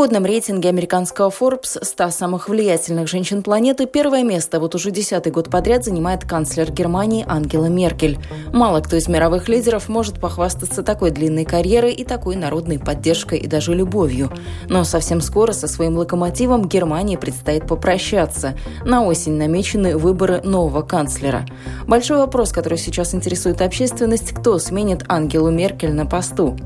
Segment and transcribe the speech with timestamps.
[0.00, 5.50] Ежегодном рейтинге американского Forbes 100 самых влиятельных женщин планеты первое место вот уже десятый год
[5.50, 8.18] подряд занимает канцлер Германии Ангела Меркель.
[8.50, 13.46] Мало кто из мировых лидеров может похвастаться такой длинной карьерой и такой народной поддержкой и
[13.46, 14.32] даже любовью.
[14.70, 18.54] Но совсем скоро со своим локомотивом Германии предстоит попрощаться.
[18.86, 21.44] На осень намечены выборы нового канцлера.
[21.86, 26.56] Большой вопрос, который сейчас интересует общественность, кто сменит Ангелу Меркель на посту.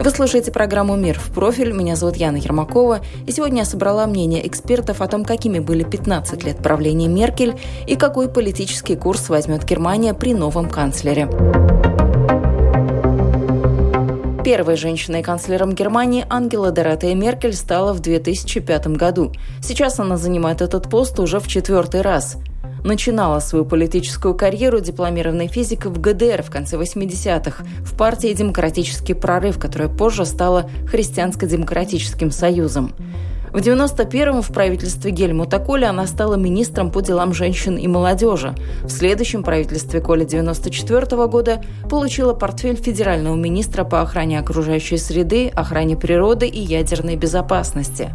[0.00, 1.72] Вы слушаете программу «Мир в профиль».
[1.72, 3.00] Меня зовут Яна Ермакова.
[3.26, 7.96] И сегодня я собрала мнение экспертов о том, какими были 15 лет правления Меркель и
[7.96, 11.28] какой политический курс возьмет Германия при новом канцлере.
[14.44, 19.32] Первой женщиной-канцлером Германии Ангела Доротея Меркель стала в 2005 году.
[19.60, 22.36] Сейчас она занимает этот пост уже в четвертый раз.
[22.84, 29.58] Начинала свою политическую карьеру дипломированной физикой в ГДР в конце 80-х в партии «Демократический прорыв»,
[29.58, 32.92] которая позже стала Христианско-демократическим союзом.
[33.52, 38.54] В 91-м в правительстве Гельмута Коля она стала министром по делам женщин и молодежи.
[38.82, 45.48] В следующем правительстве Коля 94 -го года получила портфель федерального министра по охране окружающей среды,
[45.48, 48.12] охране природы и ядерной безопасности.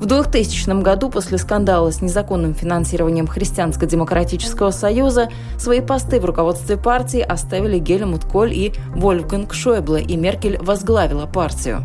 [0.00, 7.20] В 2000 году, после скандала с незаконным финансированием Христианско-демократического союза, свои посты в руководстве партии
[7.20, 11.84] оставили Гельмут Коль и Вольфганг Шойбле, и Меркель возглавила партию.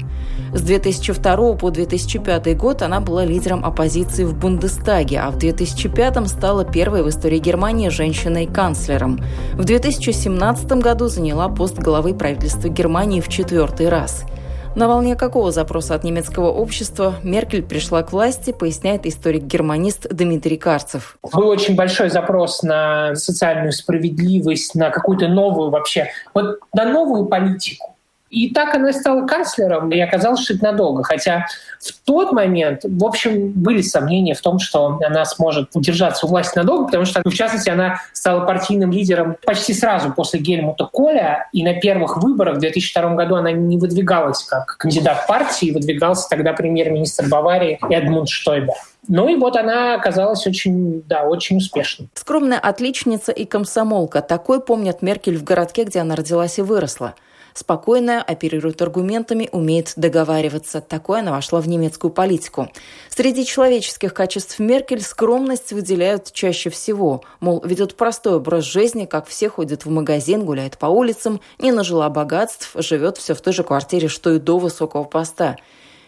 [0.54, 6.64] С 2002 по 2005 год она была лидером оппозиции в Бундестаге, а в 2005 стала
[6.66, 9.20] первой в истории Германии женщиной-канцлером.
[9.54, 14.24] В 2017 году заняла пост главы правительства Германии в четвертый раз–
[14.78, 21.18] на волне какого запроса от немецкого общества Меркель пришла к власти, поясняет историк-германист Дмитрий Карцев.
[21.34, 27.97] Был очень большой запрос на социальную справедливость, на какую-то новую вообще, вот на новую политику.
[28.30, 31.04] И так она стала канцлером, и оказалось, что это надолго.
[31.04, 31.46] Хотя
[31.80, 36.58] в тот момент, в общем, были сомнения в том, что она сможет удержаться у власти
[36.58, 41.64] надолго, потому что, в частности, она стала партийным лидером почти сразу после Гельмута Коля, и
[41.64, 47.28] на первых выборах в 2002 году она не выдвигалась как кандидат партии, выдвигался тогда премьер-министр
[47.28, 48.76] Баварии Эдмунд Штойбер.
[49.08, 52.10] Ну и вот она оказалась очень, да, очень успешной.
[52.14, 54.22] Скромная отличница и комсомолка.
[54.22, 57.16] Такой помнят Меркель в городке, где она родилась и выросла.
[57.58, 60.80] Спокойная, оперирует аргументами, умеет договариваться.
[60.80, 62.70] Такое она вошла в немецкую политику.
[63.10, 67.24] Среди человеческих качеств Меркель скромность выделяют чаще всего.
[67.40, 72.08] Мол, ведет простой образ жизни, как все ходят в магазин, гуляет по улицам, не нажила
[72.10, 75.56] богатств, живет все в той же квартире, что и до высокого поста.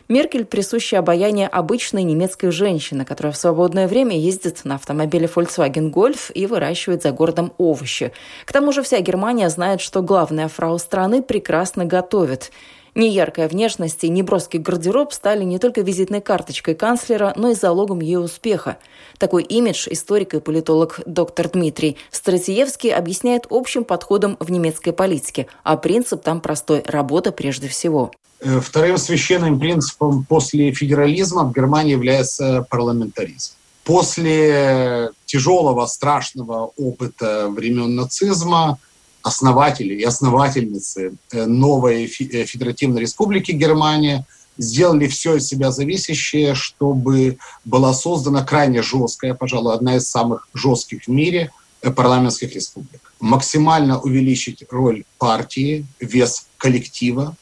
[0.10, 6.32] Меркель присуще обаяние обычной немецкой женщины, которая в свободное время ездит на автомобиле Volkswagen Golf
[6.34, 8.12] и выращивает за городом овощи.
[8.46, 12.52] К тому же вся Германия знает, что главная фрау страны прекрасно готовит.
[12.96, 18.20] Неяркая внешность и неброский гардероб стали не только визитной карточкой канцлера, но и залогом ее
[18.20, 18.78] успеха.
[19.18, 25.78] Такой имидж историк и политолог доктор Дмитрий Стратиевский объясняет общим подходом в немецкой политике, а
[25.78, 28.12] принцип там простой– работа прежде всего.
[28.42, 33.54] Э, вторым священным принципом после федерализма в Германии является парламентаризм.
[33.84, 38.78] После тяжелого, страшного опыта времен нацизма
[39.22, 44.26] основатели и основательницы э, новой э, Федеративной Республики Германия
[44.58, 51.04] сделали все из себя зависящее, чтобы была создана крайне жесткая, пожалуй, одна из самых жестких
[51.04, 51.52] в мире
[51.96, 53.14] парламентских республик.
[53.20, 57.36] Максимально увеличить роль партии, вес коллектива,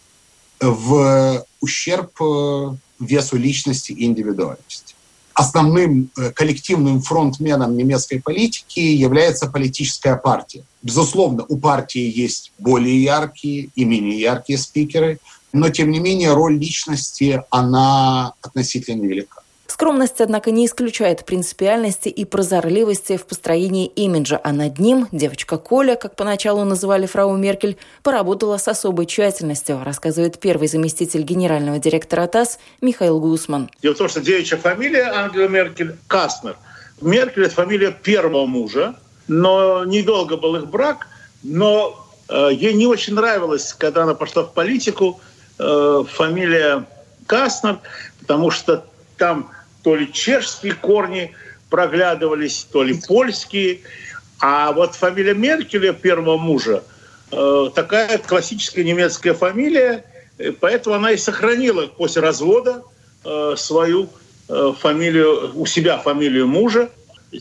[0.60, 4.87] в ущерб э, весу личности и индивидуальности.
[5.38, 10.64] Основным э, коллективным фронтменом немецкой политики является политическая партия.
[10.82, 15.20] Безусловно, у партии есть более яркие и менее яркие спикеры,
[15.54, 19.44] но тем не менее роль личности, она относительно невелика.
[19.78, 25.96] Скромность, однако, не исключает принципиальности и прозорливости в построении имиджа, а над ним девочка Коля,
[25.96, 32.58] как поначалу называли фрау Меркель, поработала с особой тщательностью, рассказывает первый заместитель генерального директора ТАСС
[32.82, 33.70] Михаил Гусман.
[33.84, 36.58] Дело в том, что девичья фамилия Ангела Меркель– Кастнер.
[37.00, 38.96] Меркель– это фамилия первого мужа,
[39.28, 41.08] но недолго был их брак,
[41.44, 45.20] но Э, ей не очень нравилось, когда она пошла в политику,
[45.60, 46.86] э, фамилия
[47.26, 47.80] Каснер,
[48.20, 48.86] потому что
[49.18, 49.50] там
[49.88, 51.32] то ли чешские корни
[51.70, 53.80] проглядывались, то ли польские.
[54.38, 56.84] А вот фамилия Меркеля, первого мужа,
[57.32, 60.04] э, такая классическая немецкая фамилия,
[60.60, 62.84] поэтому она и сохранила после развода
[63.56, 64.10] свою
[64.48, 66.90] фамилию, у себя фамилию мужа.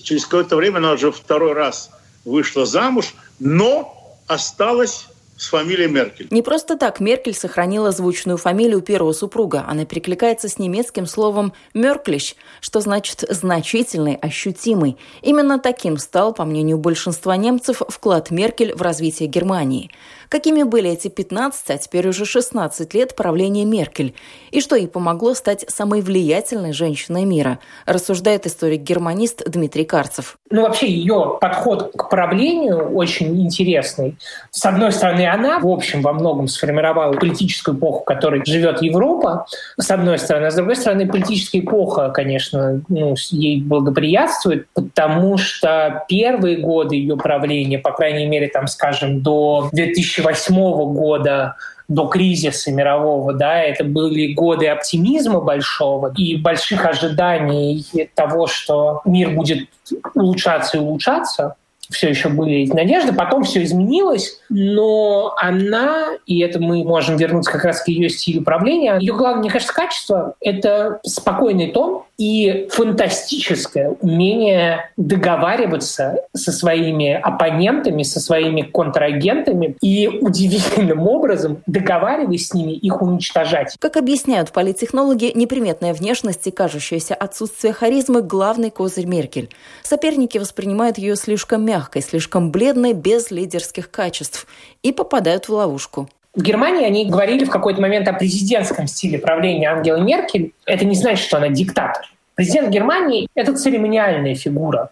[0.04, 1.90] Через какое-то время она уже второй раз
[2.24, 6.28] вышла замуж, но осталась с фамилией Меркель.
[6.30, 9.64] Не просто так Меркель сохранила звучную фамилию первого супруга.
[9.68, 14.96] Она перекликается с немецким словом «мерклищ», что значит «значительный», «ощутимый».
[15.22, 19.90] Именно таким стал, по мнению большинства немцев, вклад Меркель в развитие Германии.
[20.28, 24.14] Какими были эти 15, а теперь уже 16 лет правления Меркель?
[24.50, 27.58] И что ей помогло стать самой влиятельной женщиной мира?
[27.86, 30.38] Рассуждает историк-германист Дмитрий Карцев.
[30.50, 34.16] Ну, вообще, ее подход к правлению очень интересный.
[34.50, 39.46] С одной стороны, она, в общем, во многом сформировала политическую эпоху, в которой живет Европа,
[39.78, 40.46] с одной стороны.
[40.46, 47.16] А с другой стороны, политическая эпоха, конечно, ну, ей благоприятствует, потому что первые годы ее
[47.16, 51.56] правления, по крайней мере, там, скажем, до 2000 2008 года
[51.88, 59.30] до кризиса мирового, да, это были годы оптимизма большого и больших ожиданий того, что мир
[59.30, 59.68] будет
[60.14, 61.56] улучшаться и улучшаться
[61.90, 67.50] все еще были эти надежды, потом все изменилось, но она, и это мы можем вернуться
[67.50, 72.68] как раз к ее стилю управления, ее главное, мне кажется, качество— это спокойный тон и
[72.70, 82.72] фантастическое умение договариваться со своими оппонентами, со своими контрагентами и удивительным образом, договариваясь с ними,
[82.72, 83.76] их уничтожать.
[83.78, 89.50] Как объясняют политтехнологи, неприметная внешность и кажущееся отсутствие харизмы— главный козырь Меркель.
[89.82, 94.46] Соперники воспринимают ее слишком мягко, мягкой, слишком бледной, без лидерских качеств
[94.82, 96.08] и попадают в ловушку.
[96.34, 100.52] В Германии они говорили в какой-то момент о президентском стиле правления Ангелы Меркель.
[100.66, 102.04] Это не значит, что она диктатор.
[102.34, 104.90] Президент Германии— это церемониальная фигура.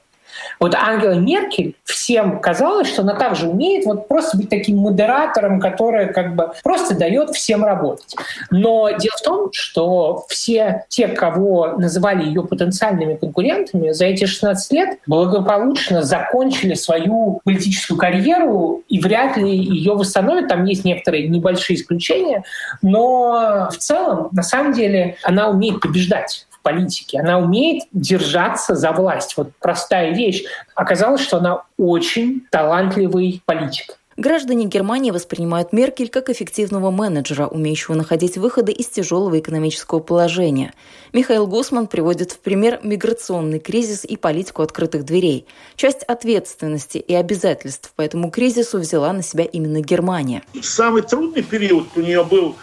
[0.60, 6.12] Вот Ангела Меркель, всем казалось, что она также умеет вот просто быть таким модератором, который
[6.12, 8.14] как бы просто дает всем работать.
[8.50, 14.72] Но дело в том, что все те, кого называли ее потенциальными конкурентами, за эти 16
[14.72, 20.48] лет благополучно закончили свою политическую карьеру и вряд ли ее восстановят.
[20.48, 22.44] Там есть некоторые небольшие исключения,
[22.82, 27.20] но в целом, на самом деле, она умеет побеждать политике.
[27.20, 29.36] Она умеет держаться за власть.
[29.36, 30.42] Вот простая вещь.
[30.74, 33.98] Оказалось, что она очень талантливый политик.
[34.16, 40.72] Граждане Германии воспринимают Меркель как эффективного менеджера, умеющего находить выходы из тяжелого экономического положения.
[41.12, 45.46] Михаил Гусман приводит в пример миграционный кризис и политику открытых дверей.
[45.74, 50.44] Часть ответственности и обязательств по этому кризису взяла на себя именно Германия.
[50.62, 52.54] Самый трудный период у нее был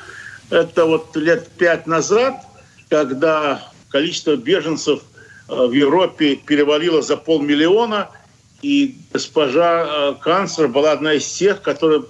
[0.49, 2.45] это вот лет пять назад,
[2.89, 5.01] когда количество беженцев
[5.47, 8.09] э, в Европе перевалило за полмиллиона,
[8.61, 12.03] и госпожа э, канцлер была одна из тех, которая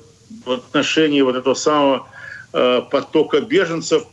[0.45, 2.07] в отношении вот этого самого
[2.53, 4.03] э, потока беженцев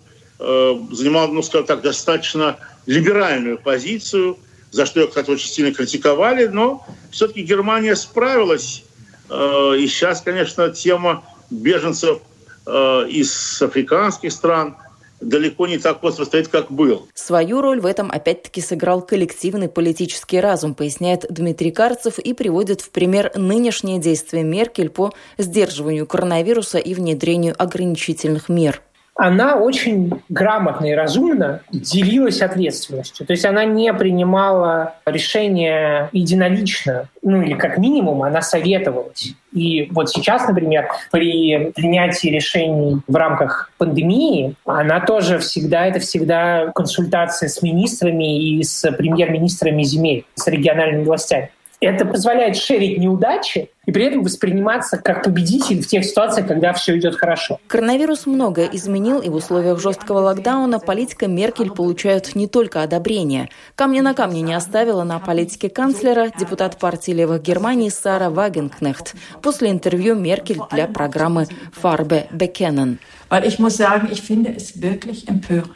[0.41, 4.38] занимала, ну, скажем так, достаточно либеральную позицию,
[4.71, 8.85] за что ее, кстати, очень сильно критиковали, но все-таки Германия справилась.
[9.29, 12.21] И сейчас, конечно, тема беженцев
[12.69, 14.76] из африканских стран–
[15.20, 17.08] далеко не так остро стоит, как был.
[17.14, 22.90] Свою роль в этом опять-таки сыграл коллективный политический разум, поясняет Дмитрий Карцев и приводит в
[22.90, 28.82] пример нынешние действия Меркель по сдерживанию коронавируса и внедрению ограничительных мер
[29.18, 33.26] она очень грамотно и разумно делилась ответственностью.
[33.26, 39.34] То есть она не принимала решения единолично, ну или как минимум она советовалась.
[39.52, 46.70] И вот сейчас, например, при принятии решений в рамках пандемии, она тоже всегда, это всегда
[46.72, 51.50] консультация с министрами и с премьер-министрами земель, с региональными властями.
[51.80, 56.99] Это позволяет шерить неудачи и при этом восприниматься как победитель в тех ситуациях, когда все
[56.99, 57.59] идет хорошо.
[57.68, 63.49] Коронавирус многое изменил, и в условиях жесткого локдауна политика Меркель получает не только одобрение.
[63.76, 69.71] Камня на камне не оставила на политике канцлера депутат партии левых Германии Сара Вагенкнехт после
[69.71, 72.99] интервью Меркель для программы «Фарбе Бекенен».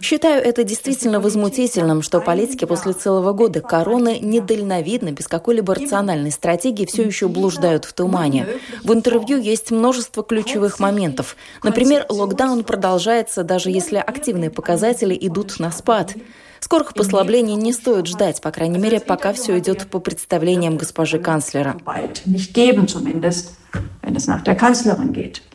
[0.00, 6.86] Считаю это действительно возмутительным, что политики после целого года короны недальновидно, без какой-либо рациональной стратегии
[6.86, 8.46] все еще блуждают в тумане.
[8.82, 11.36] В интервью есть множество ключевых моментов.
[11.62, 16.14] Например, локдаун продолжается, даже если активные показатели идут на спад.
[16.58, 21.76] Скорых послаблений не стоит ждать, по крайней мере, пока все идет по представлениям госпожи канцлера.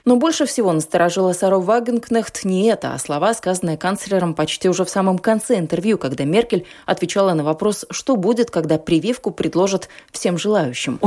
[0.07, 4.89] Но больше всего насторожила Сару Вагенкнехт не это, а слова, сказанные канцлером почти уже в
[4.89, 10.97] самом конце интервью, когда Меркель отвечала на вопрос, что будет, когда прививку предложат всем желающим.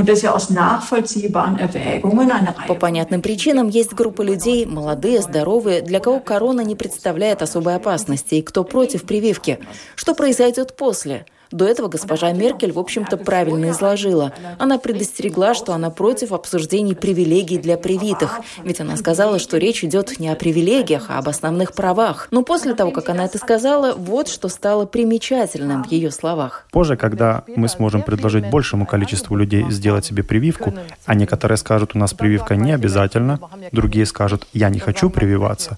[2.68, 8.34] По понятным причинам есть группа людей, молодые, здоровые, для кого корона не представляет особой опасности
[8.34, 9.60] и кто против прививки.
[9.94, 11.24] Что произойдет после?
[11.50, 14.32] До этого госпожа Меркель, в общем-то, правильно изложила.
[14.58, 18.40] Она предостерегла, что она против обсуждений привилегий для привитых.
[18.62, 22.28] Ведь она сказала, что речь идет не о привилегиях, а об основных правах.
[22.30, 26.66] Но после того, как она это сказала, вот что стало примечательным в ее словах.
[26.70, 30.72] Позже, когда мы сможем предложить большему количеству людей сделать себе прививку,
[31.04, 33.40] а некоторые скажут, у нас прививка не обязательно,
[33.72, 35.76] другие скажут, я не хочу прививаться,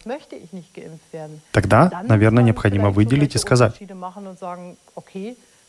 [1.51, 3.75] тогда, наверное, необходимо выделить и сказать,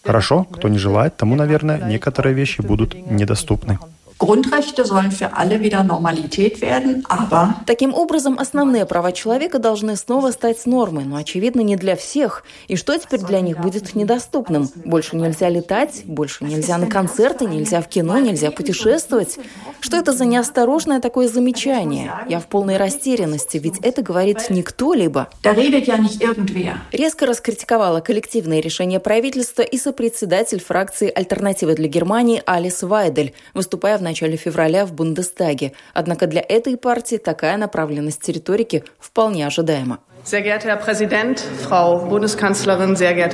[0.04, 3.80] Хорошо, кто не желает, тому, наверное, некоторые вещи будут недоступны.
[4.18, 7.56] Grundrechte sollen für alle wieder Normalität werden, aber...
[7.66, 12.44] Таким образом, основные права человека должны снова стать нормой, но, очевидно, не для всех.
[12.68, 14.70] И что теперь для них будет недоступным?
[14.86, 19.38] Больше нельзя летать, больше нельзя на концерты, нельзя в кино, нельзя путешествовать.
[19.82, 22.14] Что это за неосторожное такое замечание?
[22.30, 25.28] Я в полной растерянности, ведь это говорит не кто-либо.
[26.92, 34.02] Резко раскритиковала коллективное решение правительства и сопредседатель фракции «Альтернатива для Германии» Алис Вайдель, выступая в
[34.02, 35.74] начале февраля в Бундестаге.
[35.94, 40.00] Однако для этой партии такая направленность риторики вполне ожидаема.
[40.26, 43.34] Sehr geehrter Herr Präsident, Frau Bundeskanzlerin, sehr geehrte.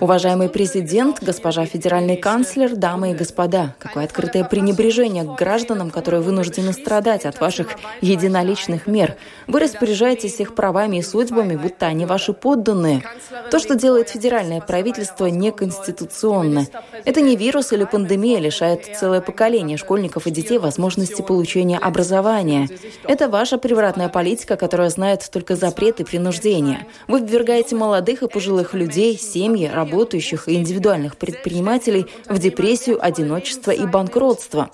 [0.00, 6.72] Уважаемый президент, госпожа федеральный канцлер, дамы и господа, какое открытое пренебрежение к гражданам, которые вынуждены
[6.72, 9.16] страдать от ваших единоличных мер.
[9.46, 13.02] Вы распоряжаетесь их правами и судьбами, будто они ваши подданные.
[13.50, 16.66] То, что делает федеральное правительство, неконституционно.
[17.04, 22.68] Это не вирус или пандемия лишает целое поколение школьников и детей возможности получения образования.
[23.06, 26.86] Это ваша превратная политика, которая знает только запреты принуждения.
[27.08, 33.84] Вы ввергаете молодых и пожилых людей, семьи, работающих и индивидуальных предпринимателей в депрессию, одиночество и
[33.84, 34.70] банкротство.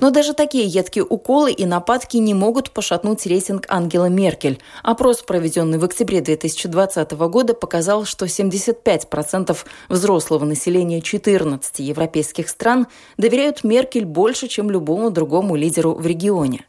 [0.00, 4.58] Но даже такие едкие уколы и нападки не могут пошатнуть рейтинг Ангела Меркель.
[4.82, 9.56] Опрос, проведенный в октябре 2020 года, показал, что 75%
[9.88, 16.64] взрослого населения 14 европейских стран доверяют Меркель больше, чем любому другому лидеру в регионе.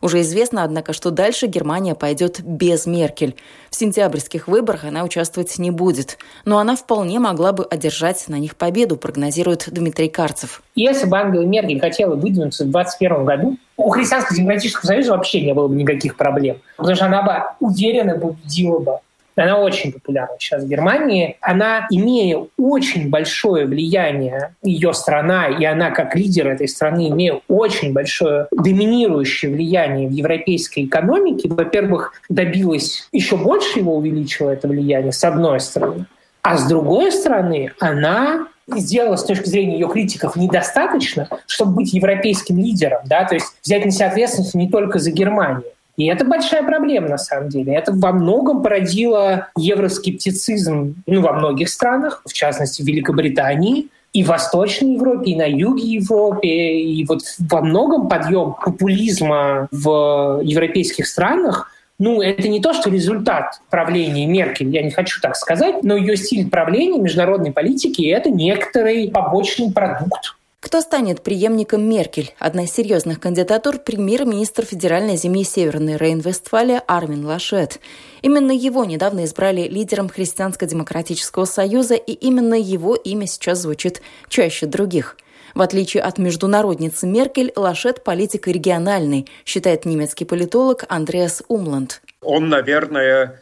[0.00, 3.36] Уже известно, однако, что дальше Германия пойдет без Меркель.
[3.70, 6.18] В сентябрьских выборах она участвовать не будет.
[6.44, 10.62] Но она вполне могла бы одержать на них победу, прогнозирует Дмитрий Карцев.
[10.74, 15.68] Если бы Ангела Меркель хотела выдвинуться в 2021 году, у Христианско-демократического союза вообще не было
[15.68, 16.58] бы никаких проблем.
[16.76, 18.98] Потому что она бы уверенно победила бы
[19.36, 21.36] она очень популярна сейчас в Германии.
[21.40, 27.92] Она, имея очень большое влияние, ее страна, и она как лидер этой страны, имея очень
[27.92, 35.24] большое доминирующее влияние в европейской экономике, во-первых, добилась еще больше его увеличила это влияние, с
[35.24, 36.06] одной стороны.
[36.42, 42.58] А с другой стороны, она сделала с точки зрения ее критиков недостаточно, чтобы быть европейским
[42.58, 45.64] лидером, да, то есть взять на себя ответственность не только за Германию.
[46.00, 47.74] И это большая проблема на самом деле.
[47.74, 54.28] Это во многом породило евроскептицизм ну, во многих странах, в частности в Великобритании, и в
[54.28, 61.70] Восточной Европе, и на юге Европы, и вот во многом подъем популизма в европейских странах
[61.98, 66.16] ну, это не то, что результат правления Меркель, я не хочу так сказать, но ее
[66.16, 72.32] стиль правления международной политики— это некоторый побочный продукт кто станет преемником Меркель?
[72.38, 77.80] Одна из серьезных кандидатур– премьер-министр федеральной земли Северной Рейн-Вестфалия Армин Лашет.
[78.22, 85.16] Именно его недавно избрали лидером Христианско-демократического союза, и именно его имя сейчас звучит чаще других.
[85.54, 92.00] В отличие от международницы Меркель, Лашет– политик региональный, считает немецкий политолог Андреас Умланд.
[92.20, 93.40] Он, наверное,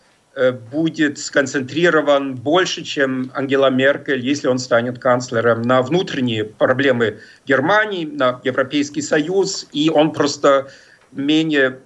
[0.71, 8.41] будет сконцентрирован больше, чем Ангела Меркель, если он станет канцлером, на внутренние проблемы Германии, на
[8.45, 10.69] Европейский Союз, и он просто
[11.13, 11.79] менее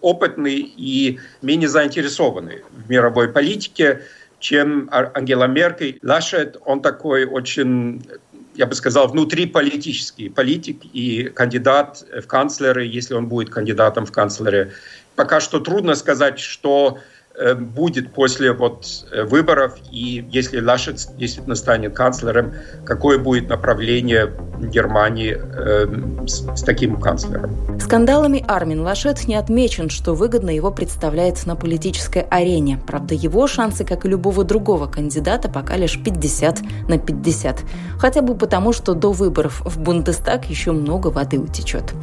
[0.00, 4.02] опытный и менее заинтересованный в мировой политике,
[4.38, 5.98] чем Ангела Меркель.
[6.02, 8.06] Лашет, он такой очень
[8.54, 14.72] я бы сказал, внутриполитический политик и кандидат в канцлеры, если он будет кандидатом в канцлеры.
[15.14, 17.15] Пока что трудно сказать, что Э,
[17.54, 25.36] будет после вот э, выборов, и если Лашет действительно станет канцлером, какое будет направление Германии
[25.36, 27.50] э, с, с таким канцлером.
[27.80, 32.80] Скандалами Армин Лашет не отмечен, что выгодно его представляет на политической арене.
[32.86, 37.64] Правда, его шансы, как и любого другого кандидата, пока лишь 50 на 50.
[37.98, 41.94] Хотя бы потому, что до выборов в Бундестаг еще много воды утечет.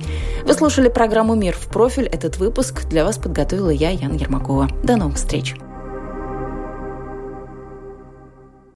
[0.45, 2.05] Вы слушали программу «Мир в профиль».
[2.05, 4.69] Этот выпуск для вас подготовила я, Яна Ермакова.
[4.83, 5.55] До новых встреч!